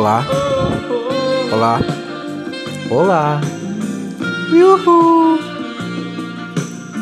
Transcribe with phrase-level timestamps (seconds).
[0.00, 0.24] Olá.
[1.52, 1.80] Olá.
[2.90, 3.40] Olá.
[4.50, 5.38] Yuhu.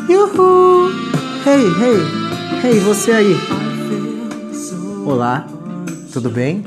[0.09, 0.89] Yuhu.
[1.45, 2.61] Hey, hey.
[2.61, 3.35] Hey, você aí.
[5.05, 5.47] Olá.
[6.11, 6.65] Tudo bem?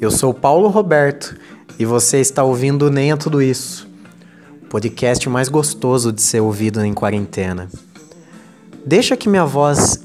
[0.00, 1.36] Eu sou Paulo Roberto
[1.78, 3.86] e você está ouvindo Nem é Tudo Isso.
[4.70, 7.68] Podcast mais gostoso de ser ouvido em quarentena.
[8.86, 10.02] Deixa que minha voz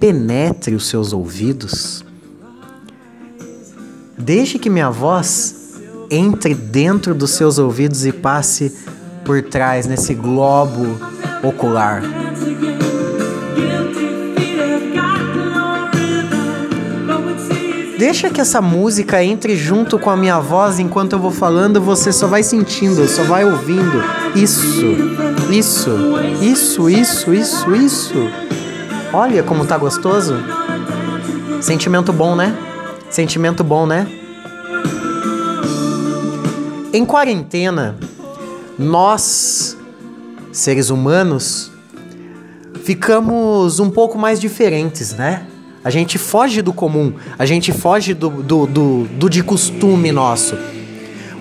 [0.00, 2.04] penetre os seus ouvidos.
[4.20, 5.54] Deixe que minha voz
[6.10, 8.74] entre dentro dos seus ouvidos e passe
[9.24, 10.98] por trás nesse globo
[11.42, 12.02] ocular.
[17.96, 22.12] Deixa que essa música entre junto com a minha voz enquanto eu vou falando, você
[22.12, 24.02] só vai sentindo, só vai ouvindo.
[24.34, 24.96] Isso,
[25.50, 25.90] isso,
[26.40, 28.30] isso, isso, isso, isso.
[29.12, 30.34] Olha como tá gostoso.
[31.60, 32.56] Sentimento bom, né?
[33.10, 34.06] Sentimento bom, né?
[36.92, 37.96] Em quarentena,
[38.76, 39.76] nós,
[40.52, 41.70] seres humanos,
[42.82, 45.46] ficamos um pouco mais diferentes, né?
[45.84, 50.58] A gente foge do comum, a gente foge do, do, do, do de costume nosso.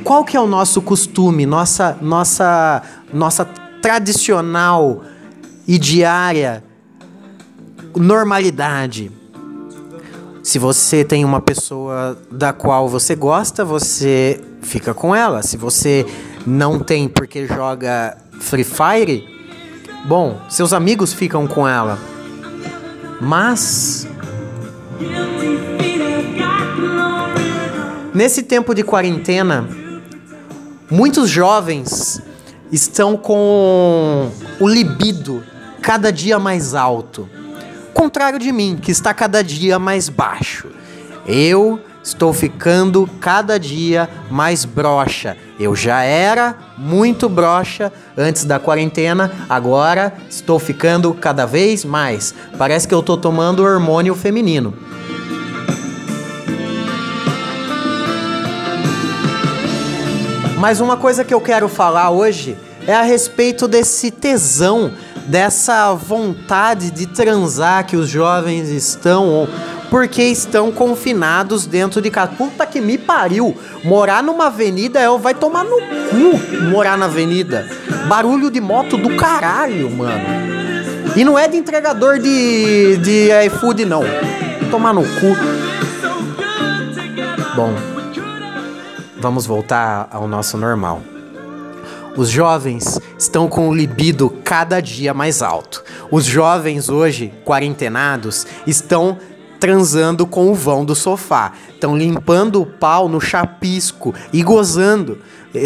[0.03, 3.44] Qual que é o nosso costume, nossa, nossa, nossa
[3.81, 5.03] tradicional
[5.67, 6.63] e diária
[7.95, 9.11] normalidade?
[10.50, 15.44] Se você tem uma pessoa da qual você gosta, você fica com ela.
[15.44, 16.08] Se você
[16.44, 19.28] não tem porque joga Free Fire,
[20.08, 22.00] bom, seus amigos ficam com ela.
[23.22, 24.08] Mas
[28.11, 29.69] Nesse tempo de quarentena,
[30.89, 32.19] muitos jovens
[32.72, 35.44] estão com o libido
[35.80, 37.30] cada dia mais alto.
[37.94, 40.68] Contrário de mim, que está cada dia mais baixo.
[41.28, 45.38] Eu estou ficando cada dia mais broxa.
[45.59, 52.34] Eu já era muito broxa antes da quarentena, agora estou ficando cada vez mais.
[52.58, 54.74] Parece que eu estou tomando hormônio feminino.
[60.58, 64.92] Mas uma coisa que eu quero falar hoje é a respeito desse tesão,
[65.29, 69.47] dessa vontade de transar que os jovens estão
[69.90, 72.34] porque estão confinados dentro de casa.
[72.38, 73.56] Puta que me pariu!
[73.84, 77.68] Morar numa avenida é vai tomar no cu morar na avenida.
[78.07, 80.25] Barulho de moto do caralho, mano.
[81.16, 84.03] E não é de entregador de, de iFood, não.
[84.69, 85.35] Tomar no cu.
[87.56, 87.73] Bom,
[89.18, 91.01] vamos voltar ao nosso normal.
[92.16, 95.84] Os jovens estão com o libido cada dia mais alto.
[96.12, 99.18] Os jovens hoje, quarentenados, estão
[99.59, 101.52] transando com o vão do sofá.
[101.69, 105.19] Estão limpando o pau no chapisco e gozando.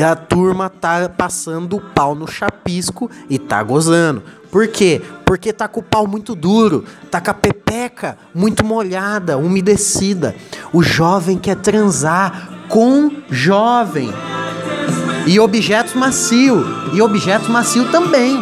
[0.05, 4.23] A turma tá passando o pau no chapisco e tá gozando.
[4.51, 5.01] Por quê?
[5.25, 10.35] Porque tá com o pau muito duro, tá com a pepeca muito molhada, umedecida.
[10.71, 14.11] O jovem quer transar com jovem.
[15.25, 18.37] E objetos macio, e objetos macio também.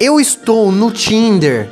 [0.00, 1.68] Eu estou no Tinder,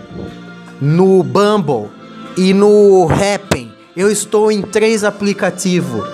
[0.81, 1.89] no Bumble
[2.37, 3.73] e no Happn.
[3.97, 6.07] Eu estou em três aplicativos.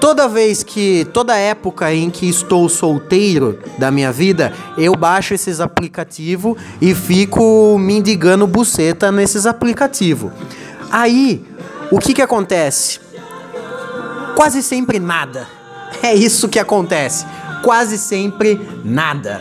[0.00, 5.60] Toda vez que, toda época em que estou solteiro da minha vida, eu baixo esses
[5.60, 10.32] aplicativos e fico mendigando buceta nesses aplicativos.
[10.90, 11.44] Aí,
[11.92, 13.05] o que que acontece?
[14.36, 15.48] Quase sempre nada.
[16.02, 17.24] É isso que acontece.
[17.62, 19.40] Quase sempre nada.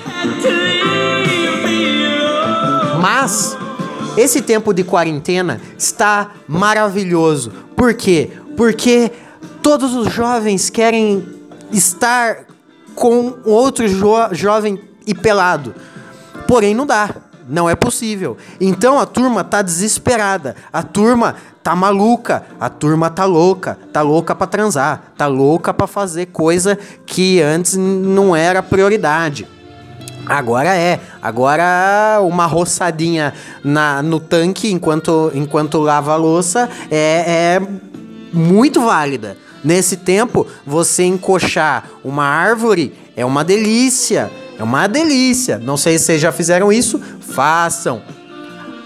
[3.02, 3.58] Mas
[4.16, 7.52] esse tempo de quarentena está maravilhoso.
[7.76, 8.32] Por quê?
[8.56, 9.12] Porque
[9.62, 11.28] todos os jovens querem
[11.74, 12.46] estar
[12.96, 15.76] com outro jo jovem e pelado.
[16.48, 17.10] Porém, não dá.
[17.48, 18.38] Não é possível.
[18.60, 20.56] Então a turma tá desesperada.
[20.74, 22.44] A turma tá maluca.
[22.60, 23.78] A turma tá louca.
[23.94, 25.14] Tá louca para transar.
[25.18, 29.48] Tá louca para fazer coisa que antes não era prioridade.
[30.26, 31.00] Agora é.
[31.22, 33.34] Agora uma roçadinha
[33.64, 37.68] na, no tanque enquanto, enquanto lava a louça é, é
[38.34, 39.38] muito válida.
[39.64, 44.32] Nesse tempo, você encoxar uma árvore é uma delícia.
[44.58, 45.58] É uma delícia.
[45.58, 48.02] Não sei se vocês já fizeram isso, façam.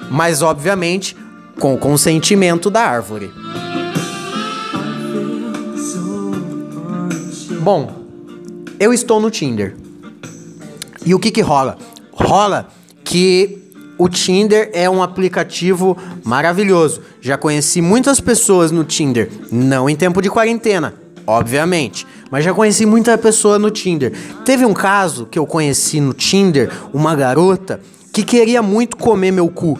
[0.09, 1.15] Mas, obviamente,
[1.59, 3.31] com o consentimento da árvore.
[7.61, 7.93] Bom,
[8.79, 9.75] eu estou no Tinder.
[11.05, 11.77] E o que que rola?
[12.11, 12.69] Rola
[13.03, 13.59] que
[13.97, 17.01] o Tinder é um aplicativo maravilhoso.
[17.19, 20.93] Já conheci muitas pessoas no Tinder, não em tempo de quarentena,
[21.27, 24.11] obviamente, mas já conheci muita pessoa no Tinder.
[24.45, 27.79] Teve um caso que eu conheci no Tinder, uma garota
[28.13, 29.77] que queria muito comer meu cu.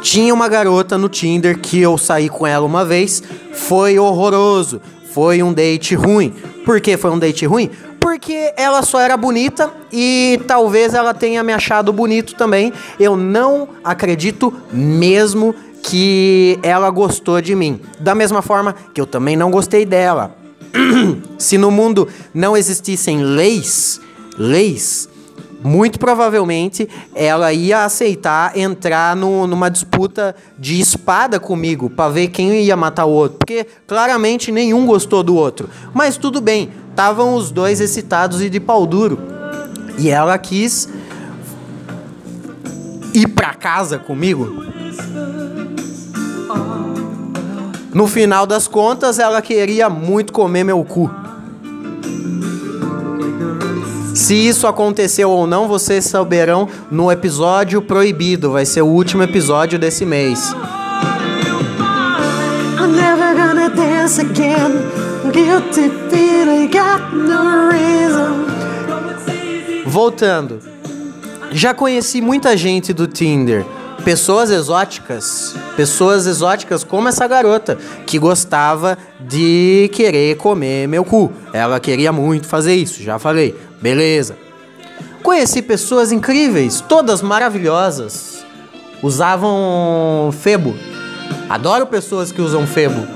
[0.00, 3.22] Tinha uma garota no Tinder que eu saí com ela uma vez,
[3.52, 4.80] foi horroroso,
[5.12, 6.32] foi um date ruim.
[6.64, 7.70] Por que foi um date ruim?
[8.00, 12.72] porque ela só era bonita e talvez ela tenha me achado bonito também.
[12.98, 17.80] Eu não acredito mesmo que ela gostou de mim.
[18.00, 20.39] Da mesma forma que eu também não gostei dela.
[21.38, 24.00] Se no mundo não existissem leis,
[24.38, 25.08] leis,
[25.62, 32.62] muito provavelmente ela ia aceitar entrar no, numa disputa de espada comigo para ver quem
[32.62, 35.68] ia matar o outro, porque claramente nenhum gostou do outro.
[35.92, 39.18] Mas tudo bem, estavam os dois excitados e de pau duro.
[39.98, 40.88] E ela quis
[43.12, 44.70] ir para casa comigo.
[47.92, 51.10] No final das contas, ela queria muito comer meu cu.
[54.14, 58.52] Se isso aconteceu ou não, vocês saberão no episódio proibido.
[58.52, 60.54] Vai ser o último episódio desse mês.
[69.86, 70.60] Voltando.
[71.50, 73.64] Já conheci muita gente do Tinder.
[74.04, 77.76] Pessoas exóticas, pessoas exóticas como essa garota
[78.06, 81.30] que gostava de querer comer meu cu.
[81.52, 83.54] Ela queria muito fazer isso, já falei.
[83.80, 84.36] Beleza.
[85.22, 88.44] Conheci pessoas incríveis, todas maravilhosas.
[89.02, 90.74] Usavam febo.
[91.48, 93.06] Adoro pessoas que usam febo.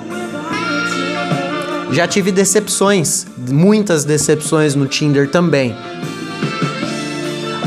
[1.93, 5.77] Já tive decepções, muitas decepções no Tinder também.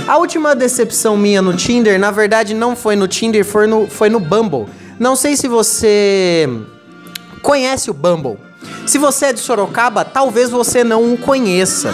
[0.07, 4.09] A última decepção minha no Tinder, na verdade, não foi no Tinder, foi no, foi
[4.09, 4.65] no Bumble.
[4.97, 6.49] Não sei se você
[7.41, 8.37] conhece o Bumble.
[8.85, 11.93] Se você é de Sorocaba, talvez você não o conheça.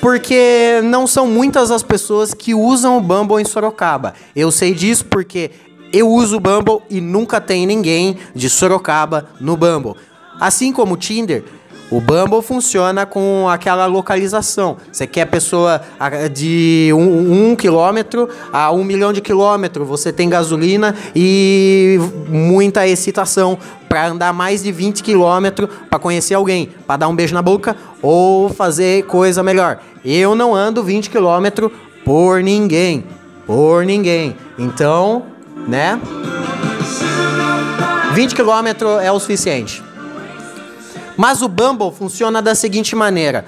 [0.00, 4.14] Porque não são muitas as pessoas que usam o Bumble em Sorocaba.
[4.34, 5.50] Eu sei disso porque
[5.92, 9.94] eu uso o Bumble e nunca tem ninguém de Sorocaba no Bumble.
[10.38, 11.42] Assim como o Tinder,
[11.90, 14.76] o Bumble funciona com aquela localização.
[14.90, 15.80] Você quer pessoa
[16.32, 19.86] de um, um, quilômetro a um milhão de quilômetros.
[19.86, 21.98] Você tem gasolina e
[22.28, 23.56] muita excitação
[23.88, 27.76] para andar mais de 20 quilômetros para conhecer alguém, para dar um beijo na boca
[28.02, 29.78] ou fazer coisa melhor.
[30.04, 31.70] Eu não ando 20 quilômetros
[32.04, 33.04] por ninguém.
[33.46, 34.36] Por ninguém.
[34.58, 35.24] Então,
[35.68, 36.00] né?
[38.12, 39.85] 20 quilômetros é o suficiente.
[41.16, 43.44] Mas o Bumble funciona da seguinte maneira.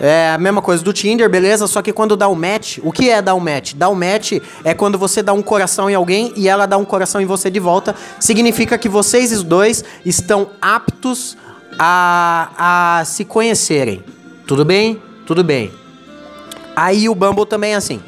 [0.00, 1.66] É a mesma coisa do Tinder, beleza?
[1.66, 3.74] Só que quando dá o um match, o que é dar um match?
[3.74, 4.32] Dar um match
[4.64, 7.48] é quando você dá um coração em alguém e ela dá um coração em você
[7.48, 7.94] de volta.
[8.18, 11.36] Significa que vocês os dois estão aptos
[11.78, 14.02] a, a se conhecerem.
[14.46, 15.00] Tudo bem?
[15.26, 15.72] Tudo bem.
[16.74, 18.02] Aí o Bumble também é assim.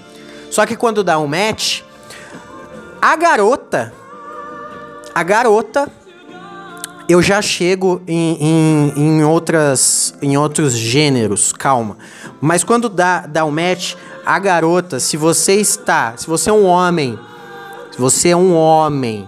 [0.50, 1.82] Só que quando dá um match,
[3.00, 3.92] a garota,
[5.14, 5.88] a garota
[7.08, 11.96] eu já chego em, em, em, outras, em outros gêneros, calma.
[12.40, 13.94] Mas quando dá, dá o um match,
[14.24, 17.18] a garota, se você está, se você é um homem,
[17.92, 19.26] se você é um homem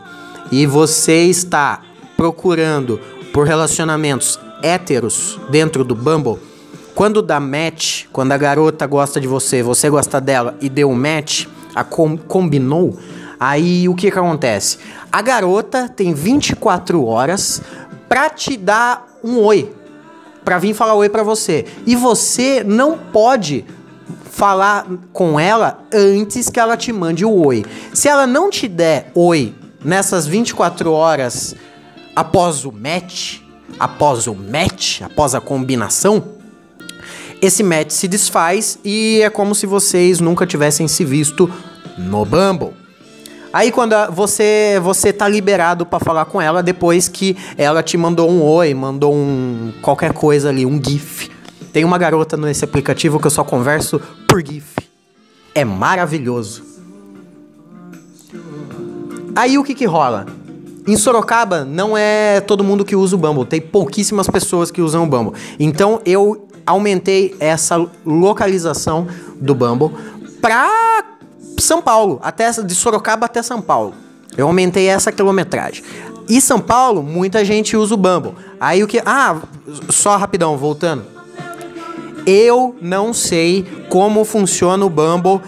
[0.50, 1.82] e você está
[2.16, 3.00] procurando
[3.32, 6.38] por relacionamentos héteros dentro do Bumble,
[6.96, 11.46] quando dá match, quando a garota gosta de você, você gosta dela e deu match,
[11.72, 12.98] a com, combinou,
[13.38, 14.78] aí o que que acontece?
[15.10, 17.62] A garota tem 24 horas
[18.08, 19.72] pra te dar um oi,
[20.44, 21.66] pra vir falar oi pra você.
[21.86, 23.64] E você não pode
[24.30, 27.64] falar com ela antes que ela te mande o oi.
[27.92, 29.54] Se ela não te der oi
[29.84, 31.54] nessas 24 horas
[32.14, 33.40] após o match,
[33.78, 36.24] após o match, após a combinação,
[37.40, 41.50] esse match se desfaz e é como se vocês nunca tivessem se visto
[41.96, 42.77] no Bumble.
[43.52, 48.30] Aí quando você você tá liberado para falar com ela depois que ela te mandou
[48.30, 51.30] um oi, mandou um qualquer coisa ali, um gif.
[51.72, 54.76] Tem uma garota nesse aplicativo que eu só converso por gif.
[55.54, 56.62] É maravilhoso.
[59.34, 60.26] Aí o que que rola?
[60.86, 65.04] Em Sorocaba não é todo mundo que usa o Bumble, tem pouquíssimas pessoas que usam
[65.04, 65.38] o Bumble.
[65.58, 69.06] Então eu aumentei essa localização
[69.40, 69.90] do Bumble
[70.40, 71.17] pra
[71.60, 73.94] são Paulo, até de Sorocaba até São Paulo.
[74.36, 75.82] Eu aumentei essa quilometragem.
[76.28, 78.34] E São Paulo, muita gente usa o Bumble.
[78.60, 79.00] Aí o que.
[79.04, 79.36] Ah,
[79.88, 81.04] só rapidão, voltando.
[82.26, 85.40] Eu não sei como funciona o Bumble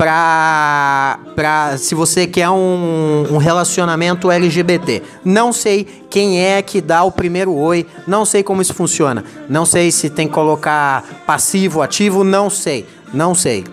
[0.00, 5.02] pra, pra se você quer um, um relacionamento LGBT.
[5.22, 9.22] Não sei quem é que dá o primeiro oi, não sei como isso funciona.
[9.48, 13.64] Não sei se tem que colocar passivo, ativo, não sei, não sei.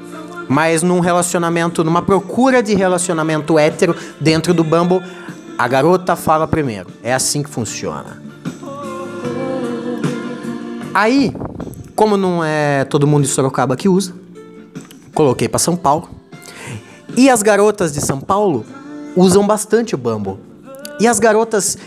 [0.47, 5.01] Mas num relacionamento, numa procura de relacionamento hétero dentro do Bumble,
[5.57, 6.87] a garota fala primeiro.
[7.03, 8.21] É assim que funciona.
[10.93, 11.33] Aí,
[11.95, 14.13] como não é todo mundo de Sorocaba que usa,
[15.13, 16.09] coloquei para São Paulo.
[17.15, 18.65] E as garotas de São Paulo
[19.15, 20.37] usam bastante o Bumble.
[20.99, 21.77] E as garotas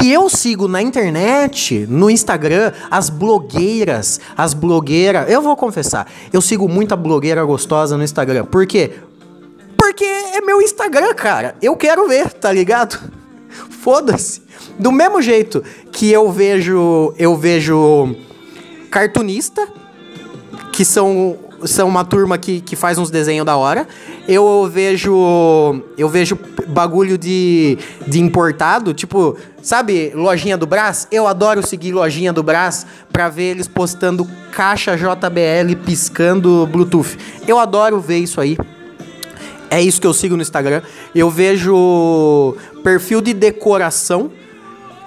[0.00, 6.40] que eu sigo na internet, no Instagram, as blogueiras, as blogueiras, eu vou confessar, eu
[6.40, 8.46] sigo muita blogueira gostosa no Instagram.
[8.46, 8.92] Por quê?
[9.76, 11.54] Porque é meu Instagram, cara.
[11.60, 12.98] Eu quero ver, tá ligado?
[13.82, 14.42] Foda-se.
[14.78, 18.14] Do mesmo jeito que eu vejo, eu vejo
[18.90, 19.68] cartunista
[20.72, 23.86] que são são uma turma que, que faz uns desenhos da hora.
[24.26, 25.82] Eu vejo.
[25.96, 31.08] Eu vejo bagulho de, de importado, tipo, sabe, lojinha do Brás?
[31.10, 37.18] Eu adoro seguir lojinha do Brás pra ver eles postando caixa JBL piscando Bluetooth.
[37.46, 38.56] Eu adoro ver isso aí.
[39.70, 40.82] É isso que eu sigo no Instagram.
[41.14, 44.30] Eu vejo perfil de decoração.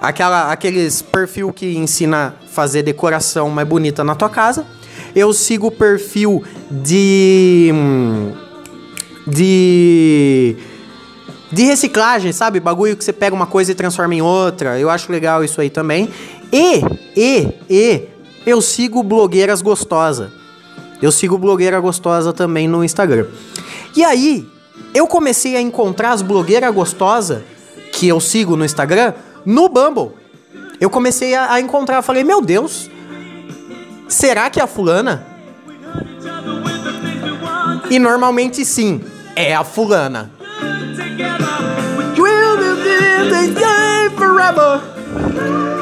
[0.00, 4.66] Aquela, aqueles perfil que ensina a fazer decoração mais bonita na tua casa.
[5.14, 7.70] Eu sigo o perfil de.
[9.26, 10.56] De.
[11.52, 12.58] De reciclagem, sabe?
[12.58, 14.78] Bagulho que você pega uma coisa e transforma em outra.
[14.78, 16.10] Eu acho legal isso aí também.
[16.52, 16.80] E,
[17.16, 18.08] e, e,
[18.44, 20.32] eu sigo blogueiras gostosa.
[21.00, 23.26] Eu sigo blogueira gostosa também no Instagram.
[23.94, 24.48] E aí,
[24.92, 27.42] eu comecei a encontrar as blogueiras gostosas
[27.92, 30.12] que eu sigo no Instagram no Bumble.
[30.80, 32.90] Eu comecei a, a encontrar, falei, meu Deus,
[34.08, 35.26] Será que é a fulana?
[37.90, 39.00] E normalmente sim,
[39.36, 40.30] é a fulana.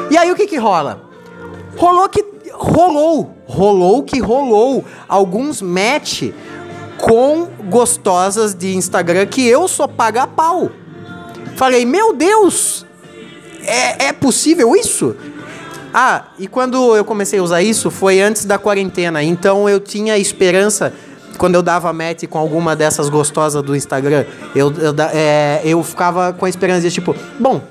[0.09, 1.01] E aí o que que rola?
[1.77, 6.31] Rolou que rolou, rolou que rolou alguns match
[6.97, 10.71] com gostosas de Instagram que eu sou paga pau.
[11.55, 12.85] Falei, meu Deus,
[13.65, 15.15] é, é possível isso?
[15.93, 20.17] Ah, e quando eu comecei a usar isso foi antes da quarentena, então eu tinha
[20.17, 20.91] esperança
[21.37, 26.33] quando eu dava match com alguma dessas gostosas do Instagram, eu, eu, é, eu ficava
[26.33, 27.61] com a esperança de tipo, bom,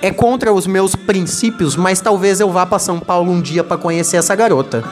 [0.00, 3.76] é contra os meus princípios, mas talvez eu vá para São Paulo um dia para
[3.76, 4.84] conhecer essa garota.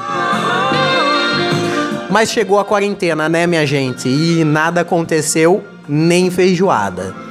[2.11, 4.09] Mas chegou a quarentena, né, minha gente?
[4.09, 7.26] E nada aconteceu, nem feijoada.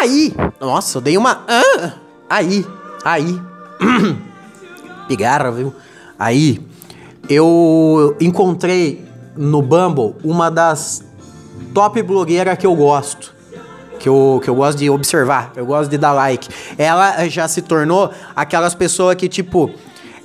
[0.00, 1.44] Aí, nossa, eu dei uma.
[1.48, 1.92] Ah,
[2.30, 2.64] aí,
[3.04, 3.40] aí.
[5.08, 5.74] Pigarra, viu?
[6.16, 6.64] Aí,
[7.28, 9.04] eu encontrei
[9.36, 11.04] no Bumble uma das
[11.74, 13.34] top blogueiras que eu gosto.
[13.98, 16.48] Que eu, que eu gosto de observar, eu gosto de dar like.
[16.78, 19.68] Ela já se tornou aquelas pessoas que, tipo,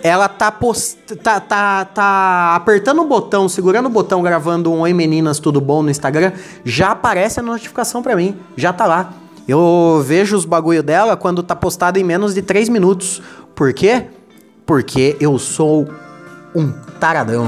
[0.03, 0.97] ela tá, post...
[1.15, 5.81] tá, tá, tá apertando o botão, segurando o botão, gravando um Oi Meninas Tudo Bom
[5.81, 9.22] no Instagram, já aparece a notificação pra mim, já tá lá.
[9.47, 13.21] Eu vejo os bagulho dela quando tá postado em menos de 3 minutos.
[13.53, 14.05] Por quê?
[14.65, 15.87] Porque eu sou
[16.55, 17.47] um taradão.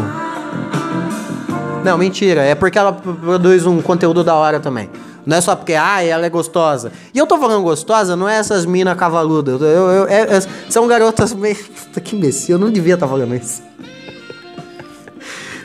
[1.84, 2.42] Não, mentira.
[2.42, 4.90] É porque ela produz um conteúdo da hora também.
[5.26, 6.92] Não é só porque, ah, ela é gostosa.
[7.14, 9.60] E eu tô falando gostosa, não é essas minas cavaludas.
[9.60, 11.56] Eu, eu, é, é, são garotas meio.
[12.04, 13.64] que imbecil, eu não devia estar tá falando isso.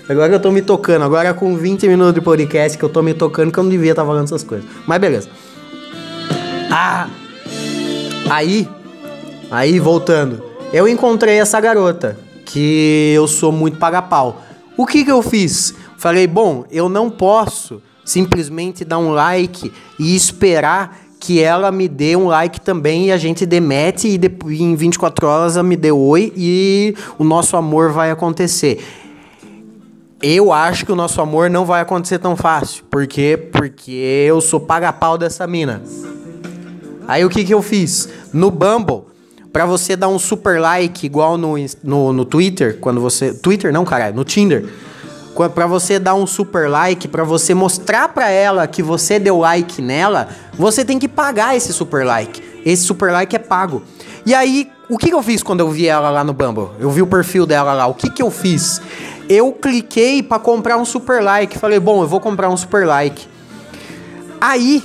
[0.08, 1.04] Agora eu tô me tocando.
[1.04, 3.90] Agora com 20 minutos de podcast que eu tô me tocando que eu não devia
[3.92, 4.68] estar tá falando essas coisas.
[4.86, 5.28] Mas beleza.
[6.70, 7.08] Ah!
[8.30, 8.68] Aí,
[9.50, 14.40] aí voltando, eu encontrei essa garota que eu sou muito paga-pau.
[14.76, 15.74] O que que eu fiz?
[15.98, 22.16] Falei, bom, eu não posso simplesmente dar um like e esperar que ela me dê
[22.16, 25.92] um like também e a gente demete e depois, em 24 horas ela me dê
[25.92, 28.82] oi e o nosso amor vai acontecer.
[30.22, 32.84] Eu acho que o nosso amor não vai acontecer tão fácil.
[32.84, 33.36] Por quê?
[33.36, 35.82] Porque eu sou paga-pau dessa mina.
[37.10, 38.08] Aí o que, que eu fiz?
[38.32, 39.02] No Bumble,
[39.52, 43.34] para você dar um super like, igual no, no, no Twitter, quando você.
[43.34, 44.64] Twitter não, caralho, no Tinder.
[45.52, 49.82] Para você dar um super like, para você mostrar para ela que você deu like
[49.82, 52.40] nela, você tem que pagar esse super like.
[52.64, 53.82] Esse super like é pago.
[54.24, 56.68] E aí, o que, que eu fiz quando eu vi ela lá no Bumble?
[56.78, 57.88] Eu vi o perfil dela lá.
[57.88, 58.80] O que, que eu fiz?
[59.28, 61.58] Eu cliquei para comprar um super like.
[61.58, 63.26] Falei, bom, eu vou comprar um super like.
[64.40, 64.84] Aí,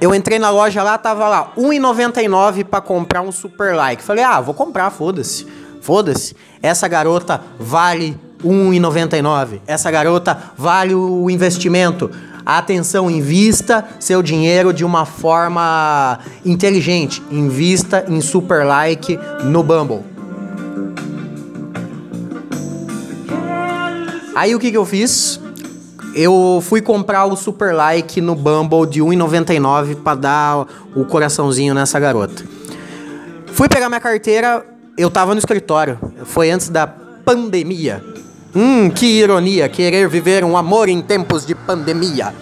[0.00, 4.02] eu entrei na loja lá, tava lá, R$1,99 para comprar um super like.
[4.02, 5.46] Falei, ah, vou comprar, foda-se.
[5.82, 6.34] Foda-se.
[6.62, 9.60] Essa garota vale 1,99.
[9.66, 12.10] Essa garota vale o investimento.
[12.46, 17.22] Atenção, invista seu dinheiro de uma forma inteligente.
[17.30, 20.02] Invista em super like no Bumble.
[24.34, 25.38] Aí o que, que eu fiz?
[26.22, 31.98] Eu fui comprar o super like no Bumble de 1,99 para dar o coraçãozinho nessa
[31.98, 32.44] garota.
[33.46, 34.62] Fui pegar minha carteira,
[34.98, 35.98] eu tava no escritório.
[36.24, 38.04] Foi antes da pandemia.
[38.54, 42.34] Hum, que ironia, querer viver um amor em tempos de pandemia.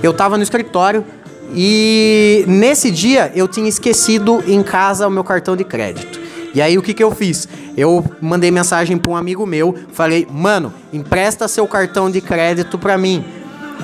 [0.00, 1.04] Eu tava no escritório
[1.52, 6.20] e nesse dia eu tinha esquecido em casa o meu cartão de crédito.
[6.54, 7.48] E aí o que, que eu fiz?
[7.76, 12.98] Eu mandei mensagem para um amigo meu, falei, mano, empresta seu cartão de crédito para
[12.98, 13.24] mim.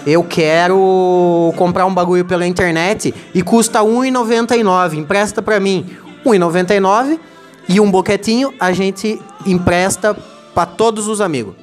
[0.06, 4.94] Eu quero comprar um bagulho pela internet e custa R$1,99.
[4.94, 5.86] Empresta para mim.
[6.24, 7.18] R$1,99
[7.68, 10.16] e um boquetinho a gente empresta
[10.54, 11.54] para todos os amigos.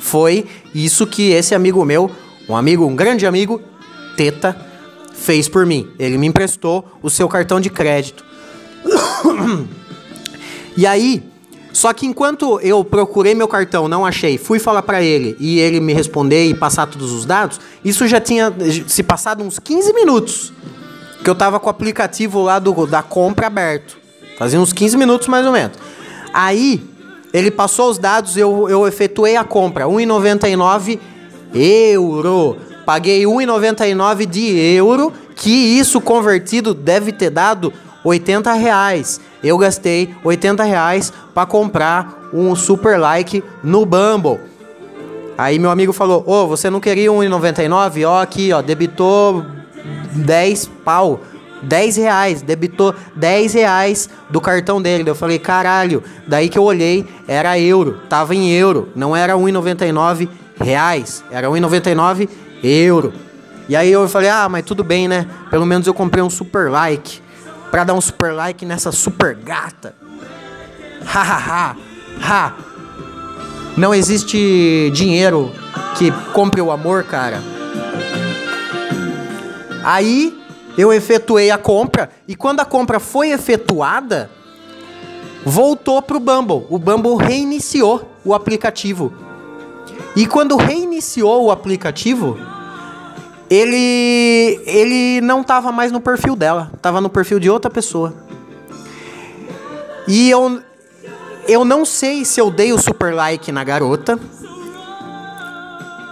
[0.00, 2.10] Foi isso que esse amigo meu,
[2.48, 3.60] um amigo, um grande amigo,
[4.16, 4.56] Teta,
[5.12, 5.88] fez por mim.
[5.98, 8.24] Ele me emprestou o seu cartão de crédito.
[10.76, 11.22] e aí,
[11.72, 15.80] só que enquanto eu procurei meu cartão, não achei, fui falar para ele e ele
[15.80, 18.52] me responder e passar todos os dados, isso já tinha
[18.88, 20.52] se passado uns 15 minutos.
[21.22, 23.98] Que eu tava com o aplicativo lá do, da compra aberto.
[24.38, 25.76] Fazia uns 15 minutos mais ou menos.
[26.32, 26.82] Aí,
[27.32, 29.86] ele passou os dados, eu, eu efetuei a compra.
[29.86, 30.98] 1,99
[31.54, 32.56] euro.
[32.84, 37.72] Paguei 1,99 de euro, que isso convertido deve ter dado
[38.04, 39.20] 80 reais.
[39.46, 44.40] Eu gastei 80 reais para comprar um super like no Bumble.
[45.38, 48.08] Aí meu amigo falou: Ô, oh, você não queria 1,99?
[48.08, 49.44] Ó, aqui, ó, debitou
[50.14, 51.20] 10 pau.
[51.62, 55.08] 10 reais, debitou 10 reais do cartão dele.
[55.08, 56.02] Eu falei, caralho.
[56.26, 60.28] Daí que eu olhei, era euro, tava em euro, não era 1,99
[60.60, 62.28] reais, era 1,99
[62.62, 63.12] euro.
[63.68, 65.26] E aí eu falei, ah, mas tudo bem, né?
[65.50, 67.20] Pelo menos eu comprei um super like.
[67.70, 69.94] Pra dar um super like nessa super gata.
[71.06, 71.76] Ha ha ha.
[72.20, 72.54] Ha.
[73.76, 75.52] Não existe dinheiro
[75.96, 77.42] que compre o amor, cara.
[79.84, 80.36] Aí
[80.76, 84.30] eu efetuei a compra e quando a compra foi efetuada,
[85.44, 86.66] voltou para o Bumble.
[86.68, 89.12] O Bumble reiniciou o aplicativo.
[90.16, 92.38] E quando reiniciou o aplicativo,
[93.48, 98.14] ele ele não estava mais no perfil dela, estava no perfil de outra pessoa.
[100.08, 100.60] E eu
[101.48, 104.18] eu não sei se eu dei o super like na garota.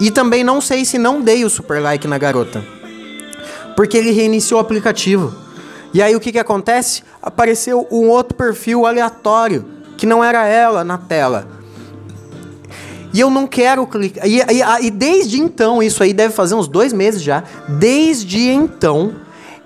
[0.01, 2.65] E também não sei se não dei o super like na garota.
[3.77, 5.35] Porque ele reiniciou o aplicativo.
[5.93, 7.03] E aí o que, que acontece?
[7.23, 9.65] Apareceu um outro perfil aleatório,
[9.97, 11.47] que não era ela na tela.
[13.15, 14.27] E eu não quero clicar.
[14.27, 17.45] E, e, e, desde então, isso aí deve fazer uns dois meses já.
[17.69, 19.15] Desde então,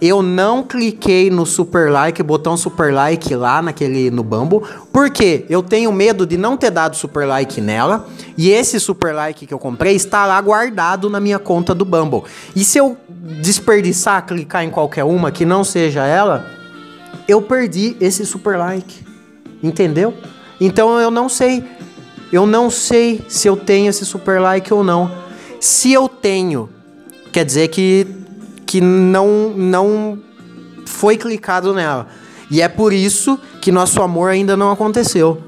[0.00, 4.60] eu não cliquei no super like, botão super like lá naquele no Bumble,
[4.92, 8.06] porque eu tenho medo de não ter dado super like nela,
[8.36, 12.22] e esse super like que eu comprei está lá guardado na minha conta do Bumble.
[12.54, 12.96] E se eu
[13.40, 16.46] desperdiçar clicar em qualquer uma que não seja ela,
[17.26, 19.04] eu perdi esse super like.
[19.62, 20.14] Entendeu?
[20.60, 21.64] Então eu não sei.
[22.32, 25.10] Eu não sei se eu tenho esse super like ou não.
[25.60, 26.68] Se eu tenho,
[27.32, 28.06] quer dizer que
[28.66, 30.18] que não não
[30.84, 32.08] foi clicado nela.
[32.50, 35.42] E é por isso que nosso amor ainda não aconteceu.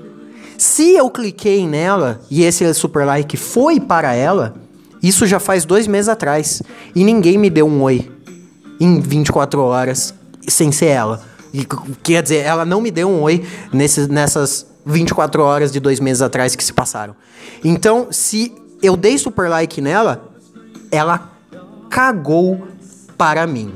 [0.57, 4.55] Se eu cliquei nela e esse super like foi para ela,
[5.03, 6.63] isso já faz dois meses atrás.
[6.95, 8.11] E ninguém me deu um oi
[8.79, 10.15] em 24 horas
[10.47, 11.23] sem ser ela.
[11.53, 11.67] E,
[12.03, 16.23] quer dizer, ela não me deu um oi nesses, nessas 24 horas de dois meses
[16.23, 17.15] atrás que se passaram.
[17.65, 20.31] Então, se eu dei super like nela,
[20.91, 21.31] ela
[21.89, 22.67] cagou
[23.17, 23.73] para mim.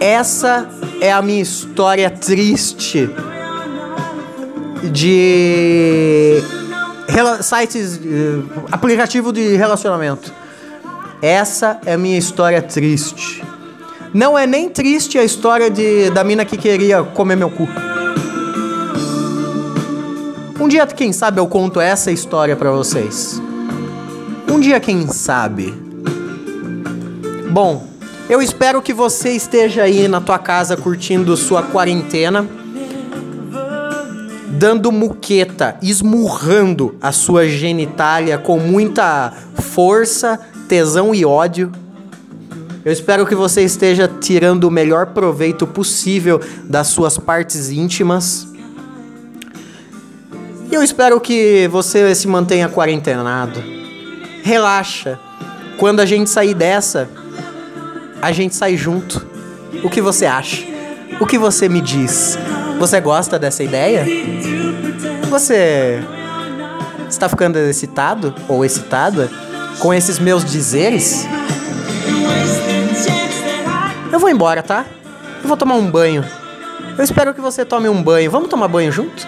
[0.00, 0.68] Essa
[1.00, 3.10] é a minha história triste
[4.92, 6.40] de
[7.42, 10.32] sites, uh, aplicativo de relacionamento.
[11.20, 13.42] Essa é a minha história triste.
[14.12, 17.68] Não é nem triste a história de, da mina que queria comer meu cu.
[20.58, 23.40] Um dia, quem sabe, eu conto essa história para vocês.
[24.50, 25.72] Um dia, quem sabe.
[27.50, 27.86] Bom,
[28.28, 32.46] eu espero que você esteja aí na tua casa curtindo sua quarentena,
[34.48, 41.72] dando muqueta, esmurrando a sua genitália com muita força, tesão e ódio.
[42.82, 48.48] Eu espero que você esteja tirando o melhor proveito possível das suas partes íntimas.
[50.70, 53.62] E eu espero que você se mantenha quarentenado.
[54.42, 55.18] Relaxa.
[55.76, 57.10] Quando a gente sair dessa,
[58.22, 59.26] a gente sai junto.
[59.84, 60.64] O que você acha?
[61.20, 62.38] O que você me diz?
[62.78, 64.06] Você gosta dessa ideia?
[65.28, 66.00] Você
[67.08, 69.30] está ficando excitado ou excitada
[69.80, 71.26] com esses meus dizeres?
[74.12, 74.84] Eu vou embora, tá?
[75.42, 76.24] Eu vou tomar um banho.
[76.98, 78.30] Eu espero que você tome um banho.
[78.30, 79.26] Vamos tomar banho junto?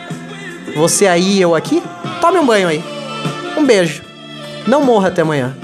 [0.75, 1.83] Você aí, eu aqui?
[2.21, 2.83] Tome um banho aí.
[3.57, 4.03] Um beijo.
[4.67, 5.55] Não morra até amanhã.